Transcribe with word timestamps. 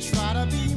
try 0.00 0.32
to 0.32 0.46
be 0.46 0.69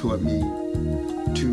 taught 0.00 0.22
me 0.22 0.40
to 1.34 1.46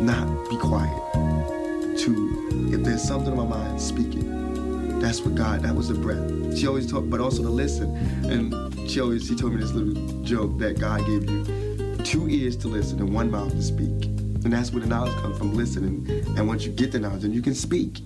not 0.00 0.48
be 0.48 0.56
quiet. 0.58 0.96
To, 1.12 2.70
if 2.72 2.84
there's 2.84 3.02
something 3.02 3.32
in 3.32 3.36
my 3.36 3.44
mind, 3.44 3.80
speak 3.80 4.14
it. 4.14 5.00
That's 5.00 5.22
what 5.22 5.34
God, 5.34 5.62
that 5.62 5.74
was 5.74 5.88
the 5.88 5.94
breath. 5.94 6.56
She 6.56 6.68
always 6.68 6.88
taught, 6.88 7.10
but 7.10 7.18
also 7.18 7.42
to 7.42 7.48
listen. 7.48 7.96
And 8.30 8.88
she 8.88 9.00
always, 9.00 9.26
she 9.26 9.34
told 9.34 9.54
me 9.54 9.60
this 9.60 9.72
little 9.72 10.22
joke 10.22 10.56
that 10.58 10.78
God 10.78 11.04
gave 11.04 11.28
you 11.28 11.96
two 12.04 12.28
ears 12.28 12.56
to 12.58 12.68
listen 12.68 13.00
and 13.00 13.12
one 13.12 13.32
mouth 13.32 13.50
to 13.50 13.62
speak. 13.62 14.04
And 14.44 14.52
that's 14.52 14.70
where 14.70 14.82
the 14.82 14.86
knowledge 14.86 15.14
comes 15.14 15.38
from 15.38 15.54
listening. 15.54 16.08
And 16.36 16.46
once 16.46 16.64
you 16.64 16.70
get 16.70 16.92
the 16.92 17.00
knowledge, 17.00 17.22
then 17.22 17.32
you 17.32 17.42
can 17.42 17.56
speak. 17.56 18.02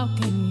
walking 0.00 0.49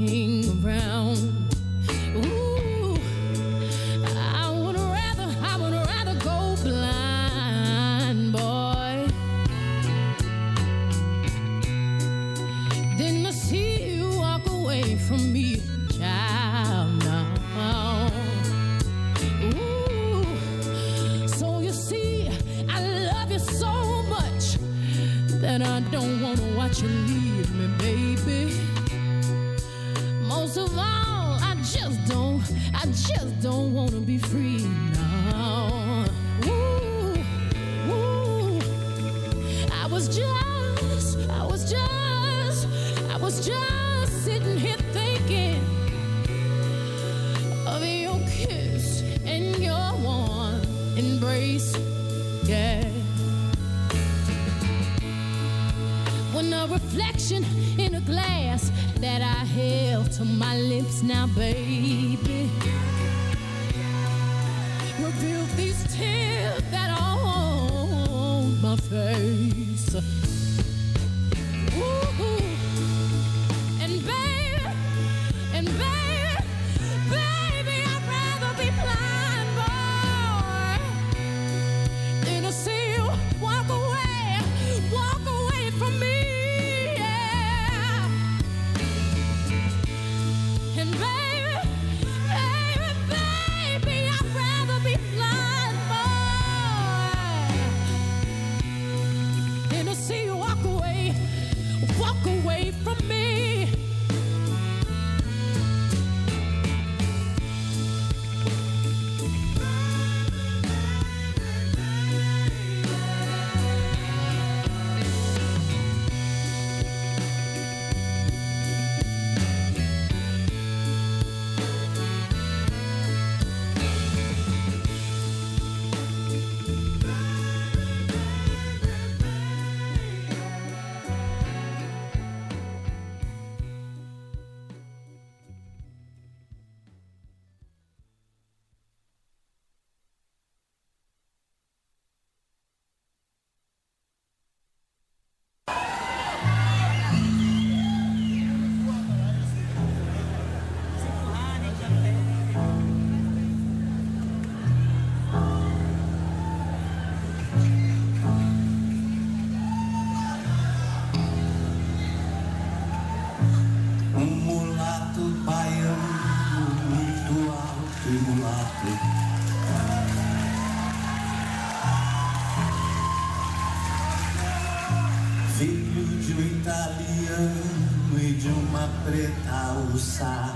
beritahu 179.10 179.98
saya 179.98 180.49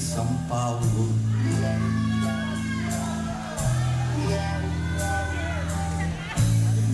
São 0.00 0.26
Paulo. 0.48 1.12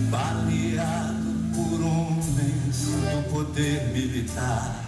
Baleado 0.09 1.35
por 1.53 1.81
homens 1.81 2.85
do 2.85 3.29
poder 3.29 3.91
militar. 3.93 4.84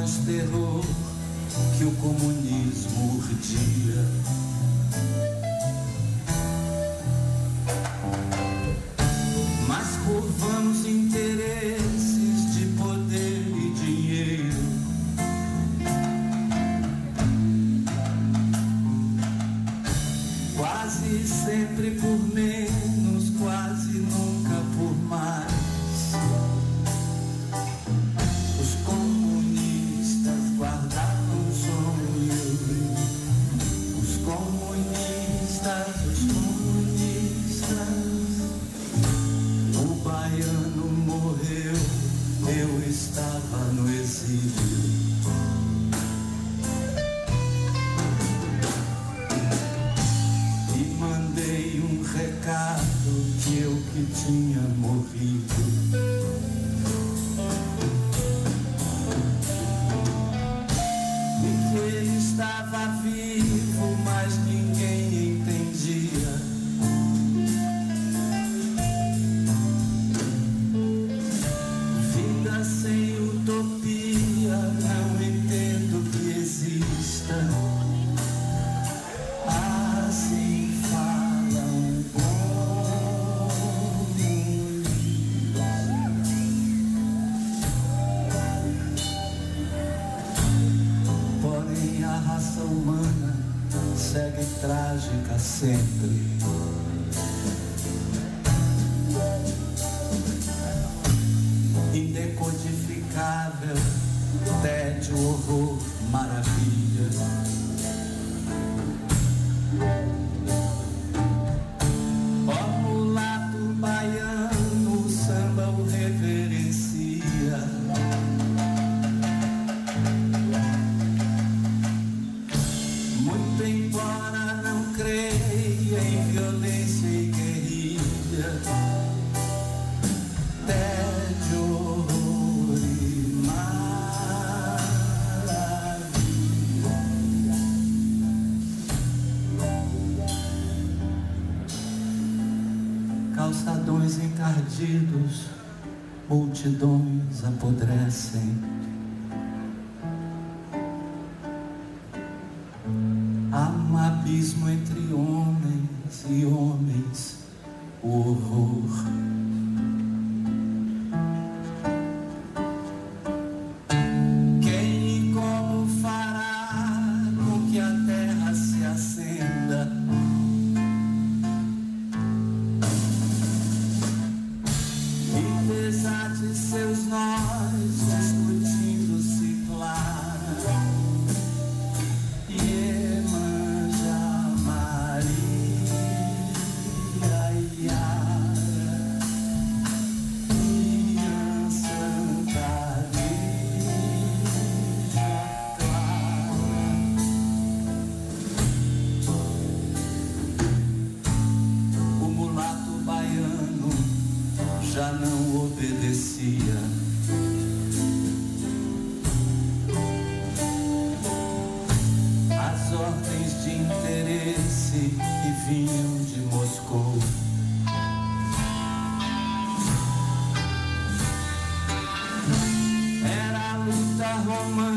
mais 0.00 0.16
terror 0.24 0.82
que 1.76 1.84
o 1.84 1.90
comunismo 1.96 3.16
urdia. 3.16 4.02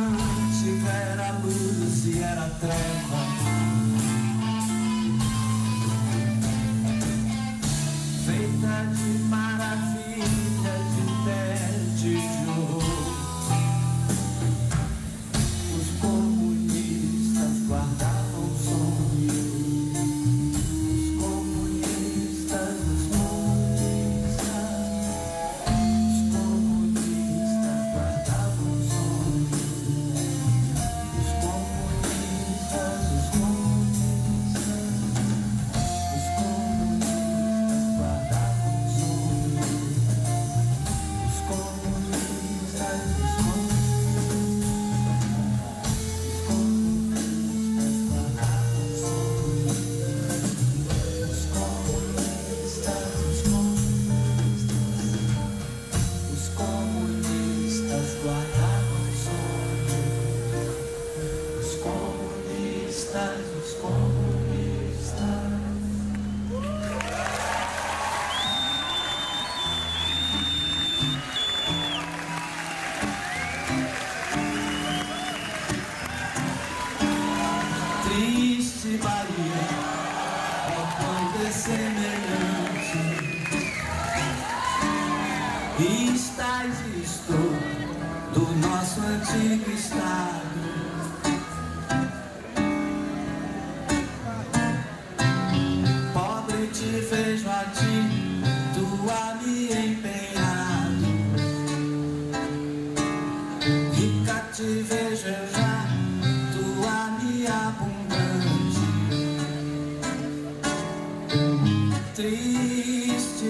Romântica, 0.03 0.89
era 0.89 1.31
luz 1.39 2.05
e 2.05 2.19
era 2.19 2.49
treva. 2.59 3.52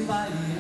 somebody 0.06 0.53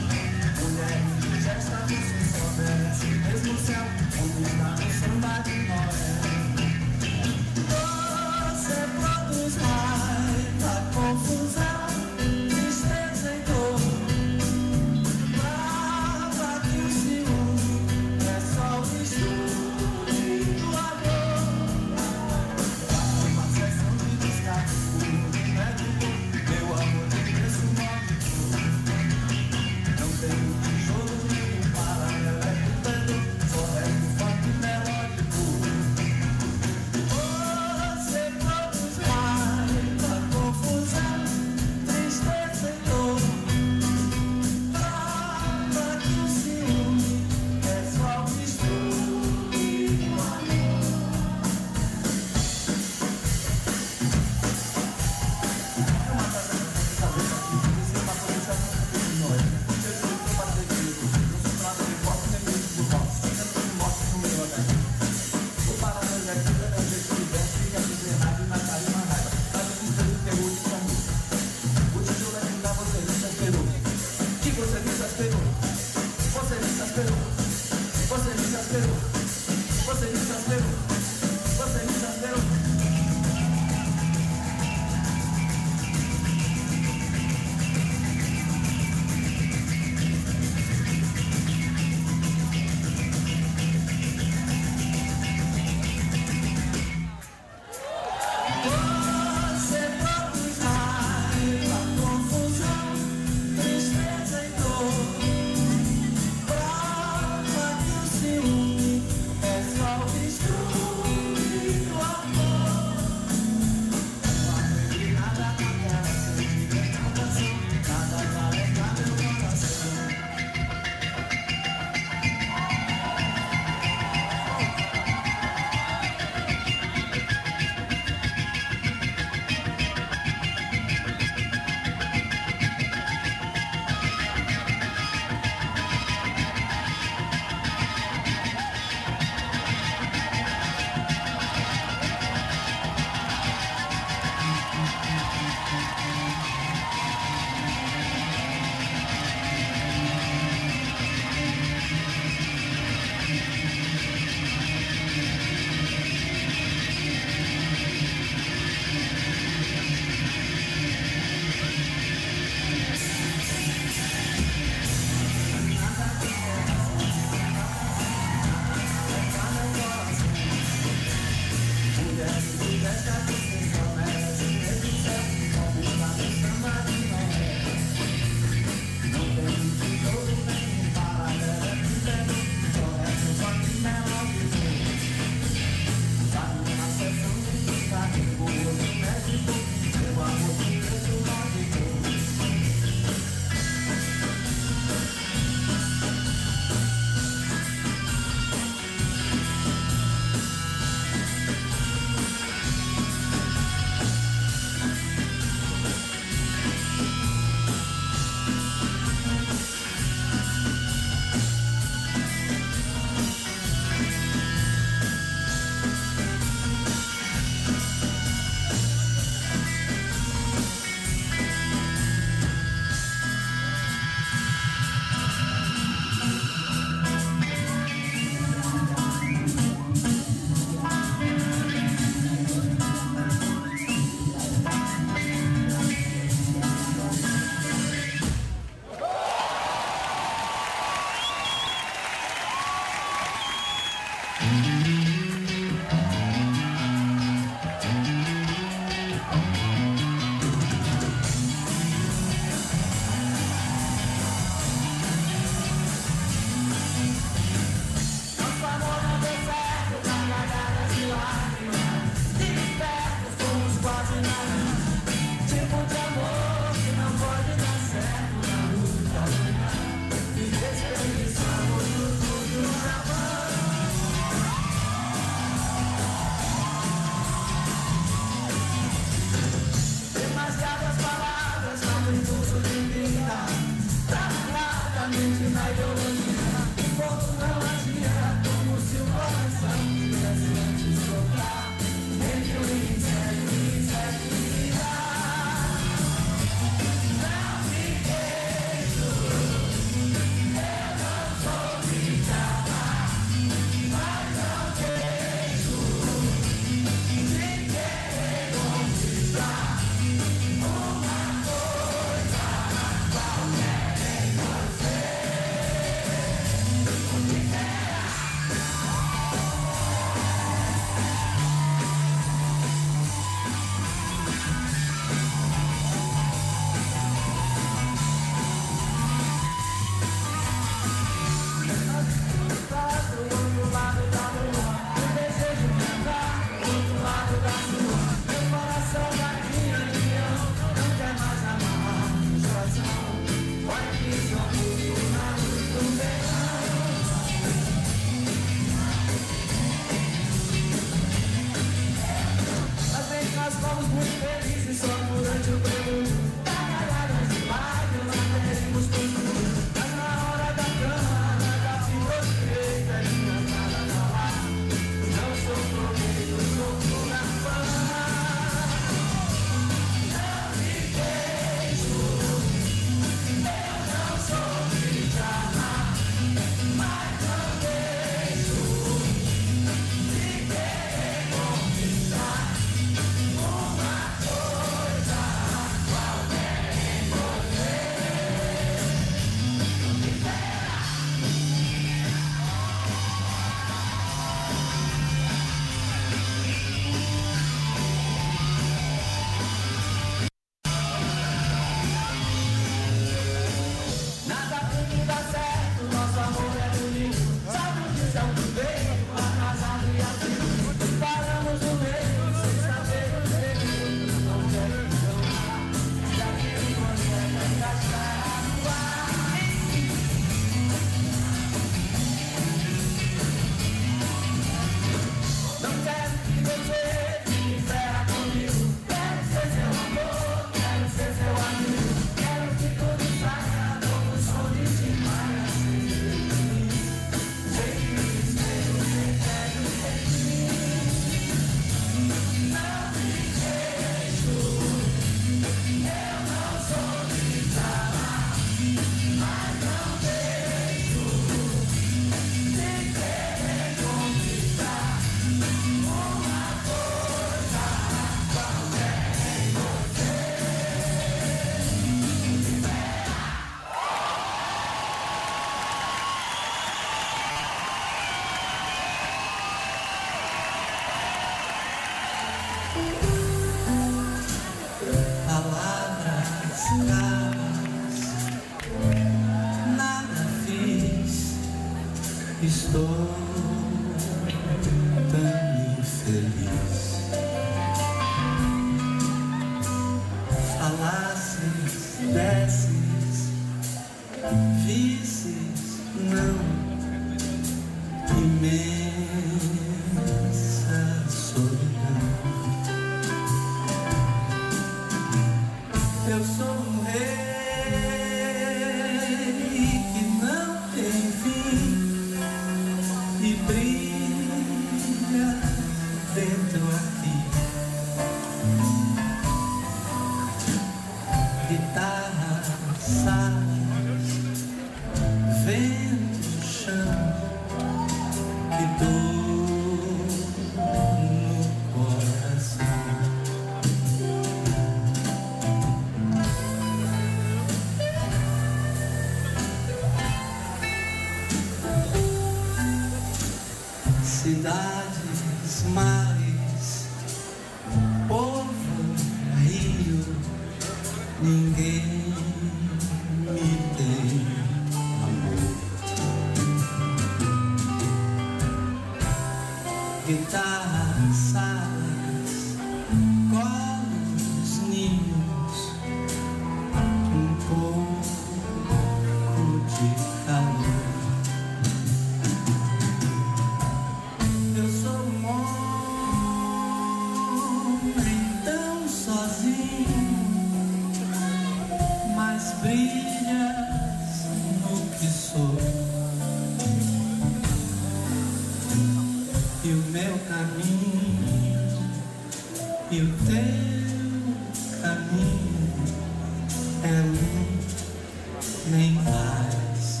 nem 598.70 598.92
mais, 598.92 600.00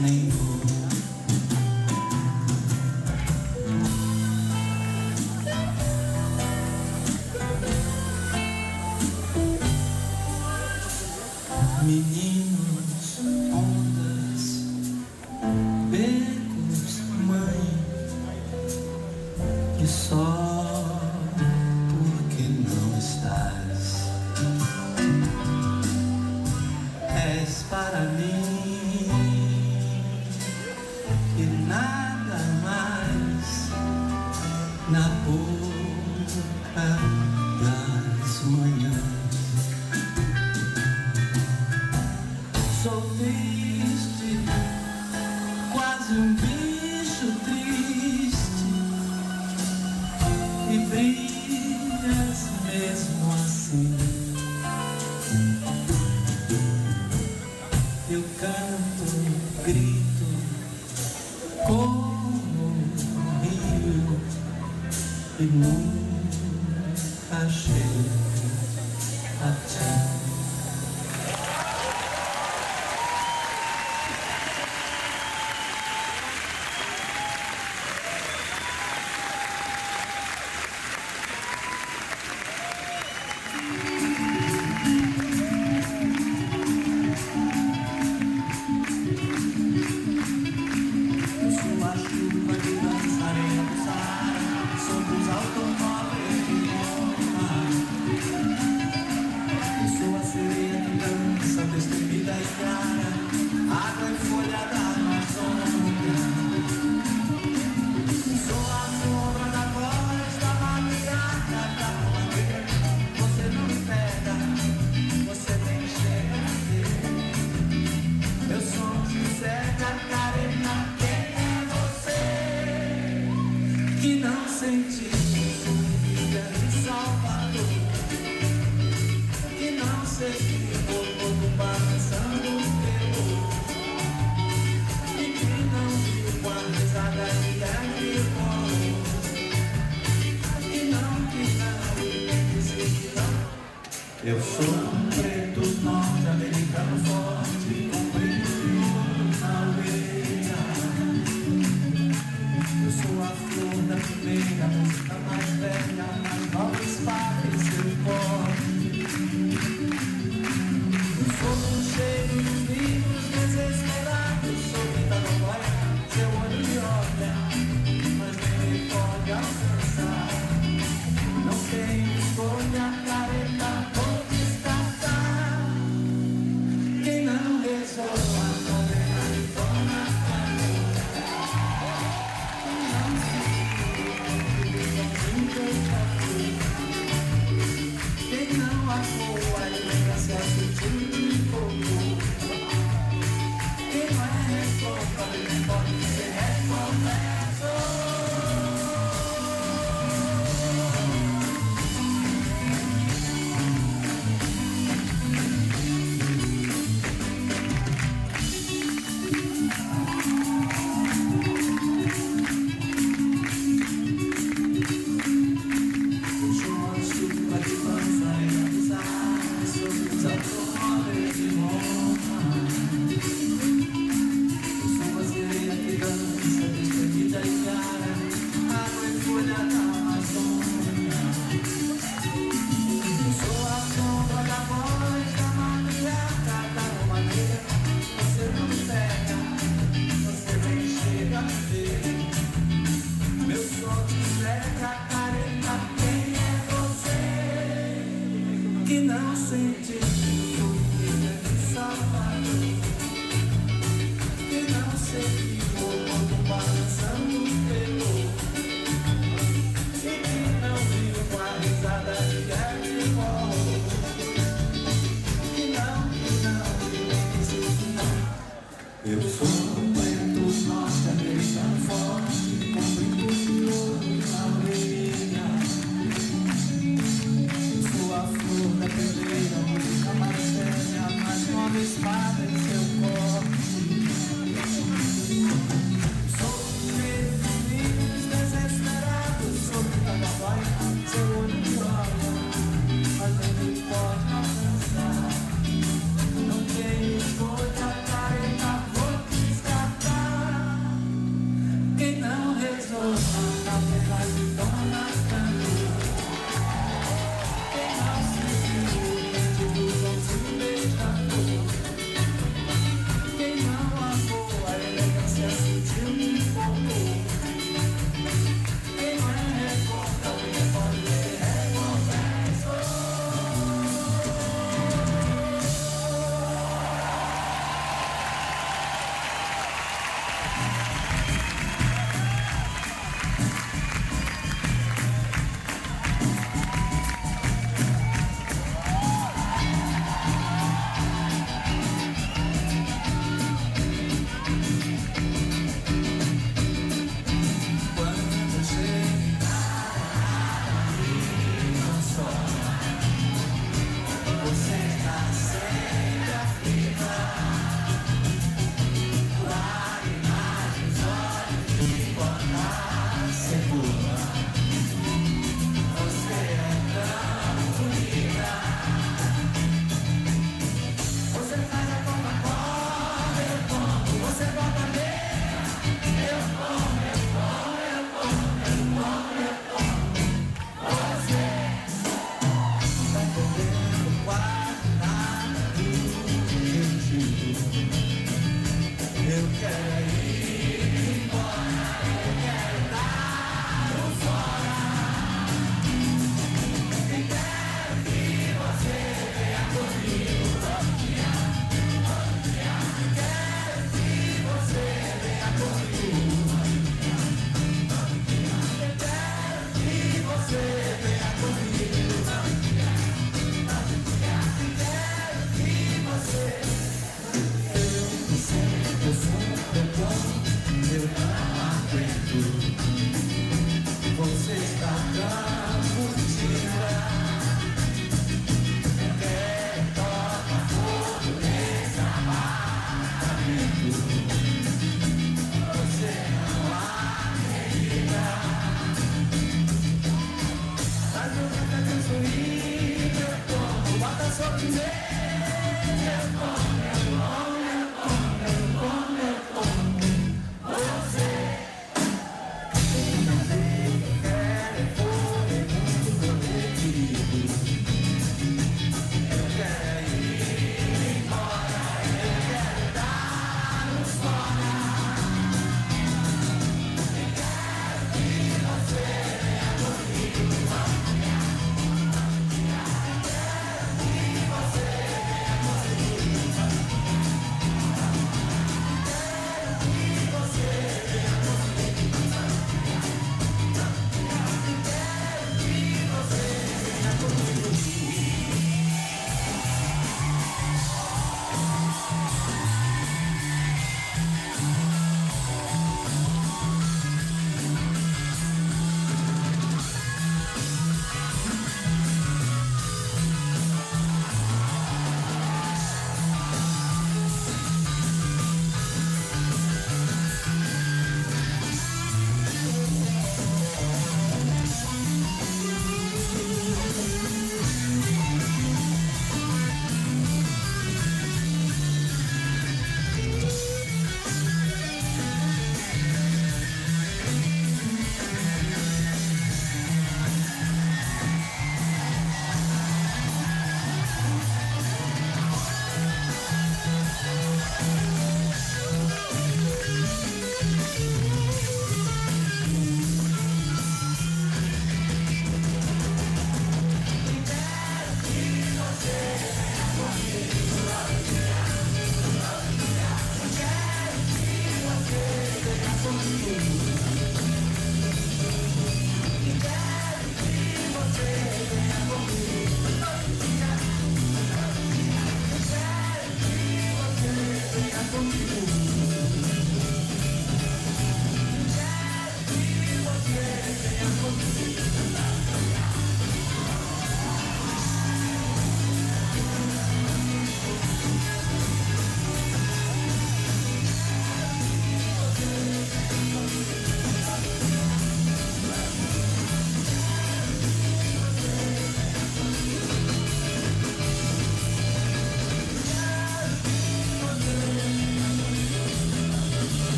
nem 0.00 0.28
vou. 0.28 0.41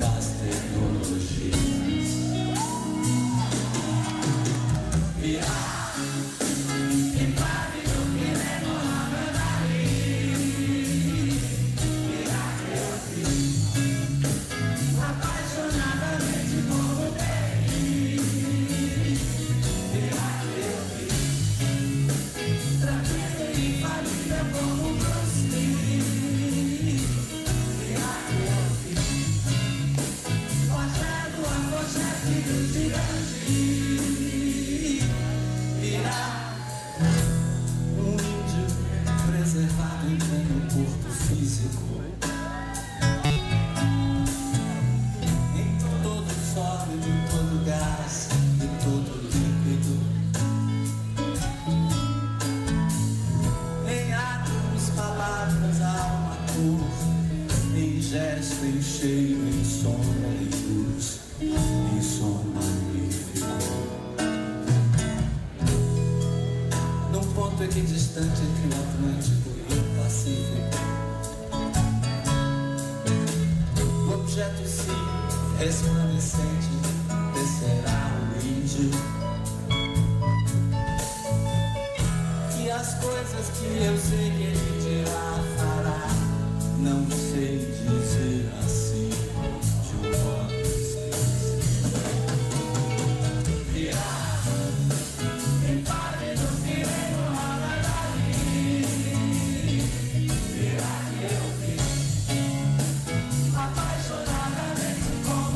Das 0.00 0.26
tecnologias. 0.40 1.67